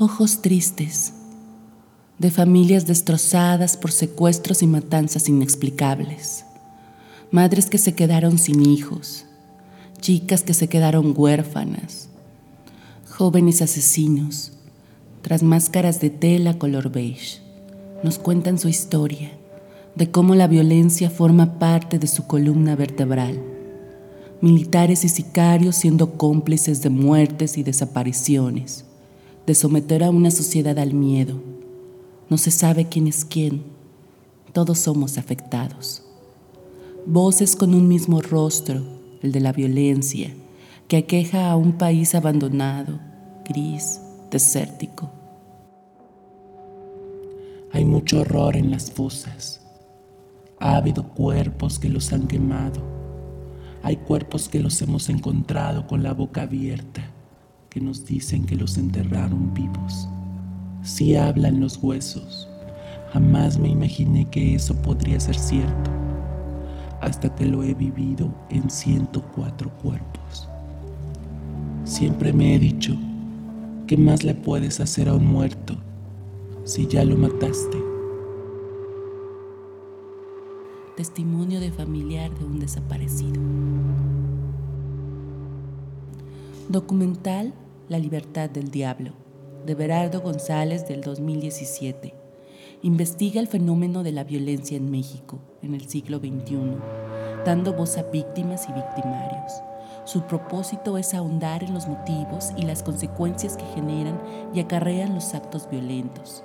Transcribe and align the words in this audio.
Ojos 0.00 0.42
tristes, 0.42 1.12
de 2.18 2.32
familias 2.32 2.84
destrozadas 2.84 3.76
por 3.76 3.92
secuestros 3.92 4.60
y 4.60 4.66
matanzas 4.66 5.28
inexplicables, 5.28 6.44
madres 7.30 7.66
que 7.66 7.78
se 7.78 7.94
quedaron 7.94 8.38
sin 8.38 8.66
hijos, 8.66 9.24
chicas 10.00 10.42
que 10.42 10.52
se 10.52 10.66
quedaron 10.66 11.14
huérfanas, 11.16 12.08
jóvenes 13.08 13.62
asesinos, 13.62 14.50
tras 15.22 15.44
máscaras 15.44 16.00
de 16.00 16.10
tela 16.10 16.58
color 16.58 16.90
beige, 16.90 17.38
nos 18.02 18.18
cuentan 18.18 18.58
su 18.58 18.68
historia 18.68 19.30
de 19.94 20.10
cómo 20.10 20.34
la 20.34 20.48
violencia 20.48 21.08
forma 21.08 21.60
parte 21.60 22.00
de 22.00 22.08
su 22.08 22.26
columna 22.26 22.74
vertebral. 22.74 23.40
Militares 24.40 25.04
y 25.04 25.08
sicarios 25.08 25.76
siendo 25.76 26.18
cómplices 26.18 26.82
de 26.82 26.90
muertes 26.90 27.56
y 27.58 27.62
desapariciones 27.62 28.86
de 29.46 29.54
someter 29.54 30.02
a 30.02 30.10
una 30.10 30.30
sociedad 30.30 30.78
al 30.78 30.94
miedo. 30.94 31.40
No 32.30 32.38
se 32.38 32.50
sabe 32.50 32.88
quién 32.88 33.06
es 33.06 33.24
quién. 33.24 33.64
Todos 34.52 34.78
somos 34.78 35.18
afectados. 35.18 36.02
Voces 37.06 37.54
con 37.54 37.74
un 37.74 37.86
mismo 37.86 38.22
rostro, 38.22 38.80
el 39.22 39.32
de 39.32 39.40
la 39.40 39.52
violencia, 39.52 40.32
que 40.88 40.96
aqueja 40.96 41.50
a 41.50 41.56
un 41.56 41.72
país 41.72 42.14
abandonado, 42.14 42.98
gris, 43.44 44.00
desértico. 44.30 45.10
Hay 47.72 47.84
mucho 47.84 48.20
horror 48.20 48.56
en 48.56 48.70
las 48.70 48.90
fosas. 48.90 49.60
Ha 50.58 50.76
habido 50.76 51.08
cuerpos 51.10 51.78
que 51.78 51.90
los 51.90 52.12
han 52.12 52.26
quemado. 52.26 52.80
Hay 53.82 53.96
cuerpos 53.96 54.48
que 54.48 54.60
los 54.60 54.80
hemos 54.80 55.10
encontrado 55.10 55.86
con 55.86 56.02
la 56.02 56.14
boca 56.14 56.42
abierta 56.42 57.10
que 57.74 57.80
nos 57.80 58.06
dicen 58.06 58.44
que 58.44 58.54
los 58.54 58.78
enterraron 58.78 59.52
vivos. 59.52 60.08
Si 60.84 61.16
hablan 61.16 61.58
los 61.58 61.82
huesos. 61.82 62.48
Jamás 63.12 63.58
me 63.58 63.68
imaginé 63.68 64.26
que 64.26 64.54
eso 64.54 64.76
podría 64.76 65.18
ser 65.18 65.36
cierto, 65.36 65.90
hasta 67.00 67.34
que 67.34 67.46
lo 67.46 67.64
he 67.64 67.74
vivido 67.74 68.32
en 68.50 68.70
104 68.70 69.70
cuerpos. 69.82 70.48
Siempre 71.84 72.32
me 72.32 72.54
he 72.54 72.58
dicho, 72.60 72.96
¿qué 73.88 73.96
más 73.96 74.22
le 74.22 74.36
puedes 74.36 74.78
hacer 74.78 75.08
a 75.08 75.14
un 75.14 75.26
muerto 75.26 75.76
si 76.62 76.86
ya 76.86 77.04
lo 77.04 77.16
mataste? 77.16 77.78
Testimonio 80.96 81.58
de 81.58 81.72
familiar 81.72 82.32
de 82.38 82.44
un 82.44 82.60
desaparecido. 82.60 83.40
Documental 86.68 87.52
la 87.88 87.98
libertad 87.98 88.48
del 88.48 88.70
diablo, 88.70 89.12
de 89.66 89.74
Berardo 89.74 90.22
González 90.22 90.88
del 90.88 91.02
2017. 91.02 92.14
Investiga 92.82 93.40
el 93.40 93.46
fenómeno 93.46 94.02
de 94.02 94.12
la 94.12 94.24
violencia 94.24 94.76
en 94.76 94.90
México 94.90 95.38
en 95.62 95.74
el 95.74 95.86
siglo 95.86 96.18
XXI, 96.18 96.76
dando 97.44 97.74
voz 97.74 97.98
a 97.98 98.04
víctimas 98.04 98.66
y 98.70 98.72
victimarios. 98.72 99.52
Su 100.04 100.22
propósito 100.22 100.96
es 100.96 101.12
ahondar 101.12 101.62
en 101.62 101.74
los 101.74 101.86
motivos 101.86 102.52
y 102.56 102.62
las 102.62 102.82
consecuencias 102.82 103.56
que 103.56 103.66
generan 103.74 104.18
y 104.54 104.60
acarrean 104.60 105.14
los 105.14 105.34
actos 105.34 105.68
violentos. 105.70 106.42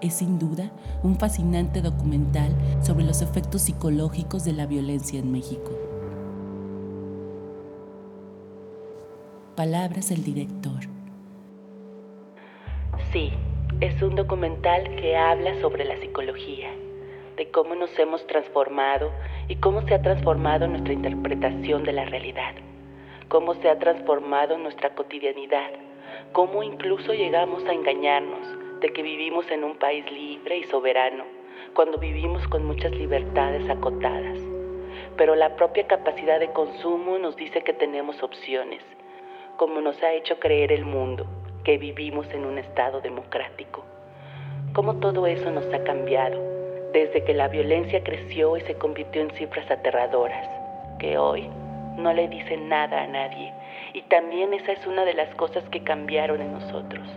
Es 0.00 0.14
sin 0.14 0.38
duda 0.38 0.70
un 1.02 1.16
fascinante 1.16 1.82
documental 1.82 2.54
sobre 2.82 3.04
los 3.04 3.20
efectos 3.20 3.62
psicológicos 3.62 4.44
de 4.44 4.52
la 4.52 4.66
violencia 4.66 5.18
en 5.18 5.32
México. 5.32 5.87
Palabras 9.58 10.10
del 10.10 10.22
director. 10.22 10.86
Sí, 13.10 13.32
es 13.80 14.00
un 14.02 14.14
documental 14.14 14.94
que 14.94 15.16
habla 15.16 15.60
sobre 15.60 15.84
la 15.84 15.96
psicología, 15.96 16.70
de 17.36 17.50
cómo 17.50 17.74
nos 17.74 17.98
hemos 17.98 18.24
transformado 18.28 19.10
y 19.48 19.56
cómo 19.56 19.82
se 19.82 19.94
ha 19.94 20.00
transformado 20.00 20.68
nuestra 20.68 20.92
interpretación 20.92 21.82
de 21.82 21.92
la 21.92 22.04
realidad, 22.04 22.54
cómo 23.26 23.54
se 23.54 23.68
ha 23.68 23.80
transformado 23.80 24.56
nuestra 24.58 24.94
cotidianidad, 24.94 25.72
cómo 26.30 26.62
incluso 26.62 27.12
llegamos 27.12 27.64
a 27.64 27.72
engañarnos 27.72 28.46
de 28.80 28.92
que 28.92 29.02
vivimos 29.02 29.50
en 29.50 29.64
un 29.64 29.76
país 29.76 30.08
libre 30.12 30.58
y 30.58 30.64
soberano, 30.66 31.24
cuando 31.74 31.98
vivimos 31.98 32.46
con 32.46 32.64
muchas 32.64 32.92
libertades 32.92 33.68
acotadas. 33.68 34.38
Pero 35.16 35.34
la 35.34 35.56
propia 35.56 35.88
capacidad 35.88 36.38
de 36.38 36.52
consumo 36.52 37.18
nos 37.18 37.34
dice 37.34 37.64
que 37.64 37.72
tenemos 37.72 38.22
opciones 38.22 38.84
como 39.58 39.80
nos 39.80 40.00
ha 40.04 40.12
hecho 40.12 40.38
creer 40.38 40.70
el 40.70 40.84
mundo 40.84 41.26
que 41.64 41.78
vivimos 41.78 42.32
en 42.32 42.46
un 42.46 42.58
Estado 42.58 43.00
democrático. 43.00 43.84
Cómo 44.72 45.00
todo 45.00 45.26
eso 45.26 45.50
nos 45.50 45.66
ha 45.74 45.82
cambiado 45.82 46.40
desde 46.92 47.24
que 47.24 47.34
la 47.34 47.48
violencia 47.48 48.04
creció 48.04 48.56
y 48.56 48.60
se 48.60 48.74
convirtió 48.74 49.20
en 49.20 49.32
cifras 49.32 49.68
aterradoras, 49.68 50.48
que 51.00 51.18
hoy 51.18 51.50
no 51.96 52.12
le 52.12 52.28
dicen 52.28 52.68
nada 52.68 53.02
a 53.02 53.08
nadie. 53.08 53.52
Y 53.94 54.02
también 54.02 54.54
esa 54.54 54.70
es 54.70 54.86
una 54.86 55.04
de 55.04 55.14
las 55.14 55.34
cosas 55.34 55.68
que 55.70 55.82
cambiaron 55.82 56.40
en 56.40 56.52
nosotros. 56.52 57.08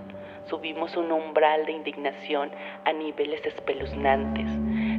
Subimos 0.46 0.98
un 0.98 1.12
umbral 1.12 1.68
de 1.68 1.74
indignación 1.74 2.50
a 2.86 2.92
niveles 2.92 3.46
espeluznantes. 3.46 4.48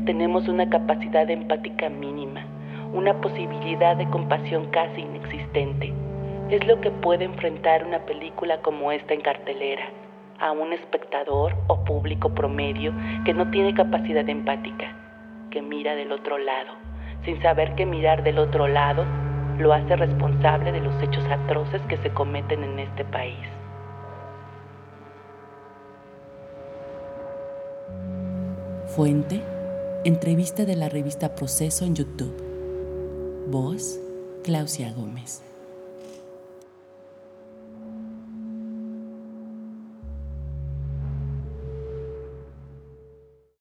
Tenemos 0.06 0.47
una 0.47 0.70
capacidad 0.70 1.28
empática 1.28 1.88
mínima, 1.88 2.47
una 2.92 3.20
posibilidad 3.20 3.97
de 3.97 4.08
compasión 4.10 4.70
casi 4.70 5.00
inexistente 5.00 5.92
es 6.56 6.66
lo 6.66 6.80
que 6.80 6.90
puede 6.90 7.24
enfrentar 7.24 7.86
una 7.86 8.00
película 8.00 8.60
como 8.60 8.92
esta 8.92 9.14
en 9.14 9.22
cartelera 9.22 9.88
a 10.38 10.52
un 10.52 10.72
espectador 10.74 11.54
o 11.68 11.82
público 11.84 12.28
promedio 12.34 12.92
que 13.24 13.32
no 13.32 13.50
tiene 13.50 13.74
capacidad 13.74 14.28
empática, 14.28 14.94
que 15.50 15.62
mira 15.62 15.94
del 15.94 16.12
otro 16.12 16.36
lado, 16.36 16.72
sin 17.24 17.40
saber 17.40 17.74
que 17.74 17.86
mirar 17.86 18.22
del 18.22 18.38
otro 18.38 18.68
lado 18.68 19.04
lo 19.58 19.72
hace 19.72 19.96
responsable 19.96 20.72
de 20.72 20.80
los 20.80 21.02
hechos 21.02 21.24
atroces 21.24 21.80
que 21.88 21.96
se 21.98 22.10
cometen 22.10 22.64
en 22.64 22.80
este 22.80 23.04
país. 23.06 23.38
Fuente, 28.88 29.40
entrevista 30.04 30.66
de 30.66 30.76
la 30.76 30.90
revista 30.90 31.34
Proceso 31.34 31.86
en 31.86 31.94
YouTube. 31.94 32.36
Voz, 33.46 33.98
Claudia 34.42 34.92
Gómez. 34.92 35.51